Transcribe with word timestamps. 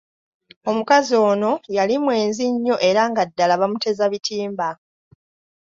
Omukazi 0.69 1.13
ono 1.29 1.51
yali 1.77 1.95
mwenzi 2.03 2.43
nnyo 2.53 2.75
era 2.89 3.01
nga 3.11 3.23
ddala 3.29 3.53
bamuteza 3.61 4.03
bitimba. 4.11 4.67